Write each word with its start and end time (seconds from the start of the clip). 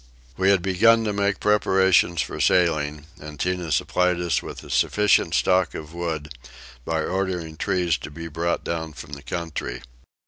We 0.35 0.49
had 0.49 0.63
begun 0.63 1.03
to 1.03 1.13
make 1.13 1.39
preparations 1.39 2.21
for 2.23 2.39
sailing, 2.41 3.05
and 3.19 3.37
Tinah 3.37 3.71
supplied 3.71 4.19
us 4.19 4.41
with 4.41 4.63
a 4.63 4.71
sufficient 4.71 5.35
stock 5.35 5.75
of 5.75 5.93
wood 5.93 6.33
by 6.83 7.03
ordering 7.03 7.55
trees 7.55 7.99
to 7.99 8.09
be 8.09 8.27
brought 8.27 8.63
down 8.63 8.93
from 8.93 9.13
the 9.13 9.21
country. 9.21 9.83